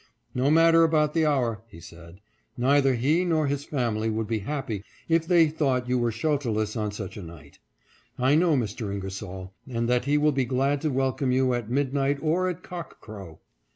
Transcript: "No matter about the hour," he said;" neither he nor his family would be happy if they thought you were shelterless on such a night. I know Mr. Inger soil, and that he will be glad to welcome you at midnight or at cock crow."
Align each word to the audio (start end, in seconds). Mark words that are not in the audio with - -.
"No 0.33 0.49
matter 0.49 0.83
about 0.83 1.13
the 1.13 1.27
hour," 1.27 1.61
he 1.67 1.79
said;" 1.79 2.21
neither 2.67 2.95
he 2.95 3.23
nor 3.23 3.45
his 3.45 3.65
family 3.65 4.09
would 4.09 4.25
be 4.25 4.39
happy 4.39 4.83
if 5.07 5.27
they 5.27 5.47
thought 5.47 5.87
you 5.87 5.99
were 5.99 6.11
shelterless 6.11 6.75
on 6.75 6.91
such 6.91 7.17
a 7.17 7.21
night. 7.21 7.59
I 8.17 8.33
know 8.33 8.55
Mr. 8.55 8.91
Inger 8.91 9.11
soil, 9.11 9.53
and 9.69 9.87
that 9.87 10.05
he 10.05 10.17
will 10.17 10.31
be 10.31 10.45
glad 10.45 10.81
to 10.81 10.89
welcome 10.89 11.31
you 11.31 11.53
at 11.53 11.69
midnight 11.69 12.17
or 12.19 12.49
at 12.49 12.63
cock 12.63 12.99
crow." 12.99 13.41